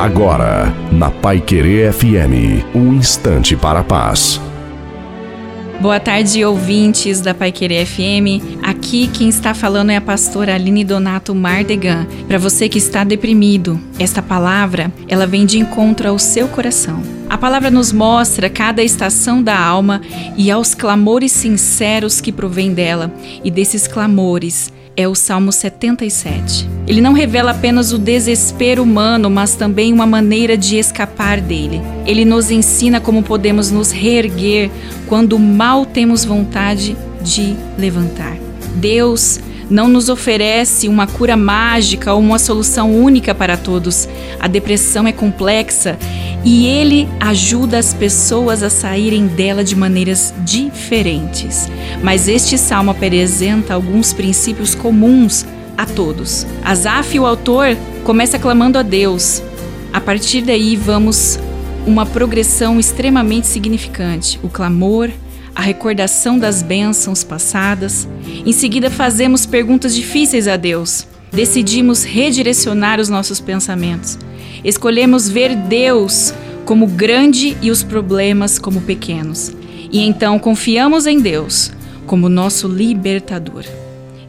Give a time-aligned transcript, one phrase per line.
[0.00, 4.40] Agora, na Pai Querer FM, um instante para a paz.
[5.78, 8.62] Boa tarde, ouvintes da Pai Querer FM.
[8.62, 12.06] Aqui quem está falando é a pastora Aline Donato Mardegan.
[12.26, 17.02] Para você que está deprimido, esta palavra, ela vem de encontro ao seu coração.
[17.28, 20.00] A palavra nos mostra cada estação da alma
[20.34, 23.12] e aos clamores sinceros que provém dela,
[23.44, 26.79] e desses clamores é o Salmo 77.
[26.90, 31.80] Ele não revela apenas o desespero humano, mas também uma maneira de escapar dele.
[32.04, 34.72] Ele nos ensina como podemos nos reerguer
[35.06, 38.36] quando mal temos vontade de levantar.
[38.74, 39.38] Deus
[39.70, 44.08] não nos oferece uma cura mágica ou uma solução única para todos.
[44.40, 45.96] A depressão é complexa
[46.44, 51.70] e ele ajuda as pessoas a saírem dela de maneiras diferentes.
[52.02, 55.46] Mas este salmo apresenta alguns princípios comuns
[55.80, 56.46] a todos.
[56.62, 59.42] Asaf, o autor, começa clamando a Deus.
[59.90, 61.38] A partir daí, vamos
[61.86, 65.08] uma progressão extremamente significante: o clamor,
[65.54, 68.06] a recordação das bênçãos passadas.
[68.44, 71.06] Em seguida, fazemos perguntas difíceis a Deus.
[71.32, 74.18] Decidimos redirecionar os nossos pensamentos.
[74.62, 76.34] Escolhemos ver Deus
[76.66, 79.50] como grande e os problemas como pequenos.
[79.90, 81.72] E então confiamos em Deus
[82.06, 83.64] como nosso libertador.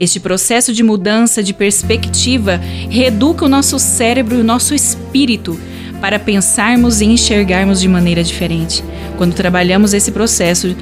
[0.00, 5.60] Este processo de mudança de perspectiva reeduca o nosso cérebro e o nosso espírito
[6.00, 8.82] para pensarmos e enxergarmos de maneira diferente.
[9.18, 10.74] Quando trabalhamos esse processo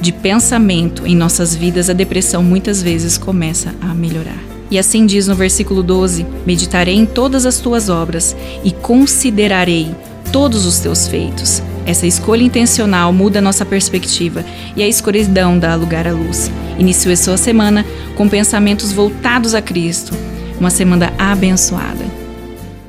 [0.00, 4.38] de pensamento em nossas vidas, a depressão muitas vezes começa a melhorar.
[4.70, 9.92] E assim diz no versículo 12: Meditarei em todas as tuas obras e considerarei
[10.30, 11.60] todos os teus feitos.
[11.86, 14.44] Essa escolha intencional muda nossa perspectiva
[14.76, 16.50] e a escuridão dá lugar à luz.
[16.78, 17.84] Inicie a sua semana
[18.16, 20.12] com pensamentos voltados a Cristo.
[20.58, 22.09] Uma semana abençoada.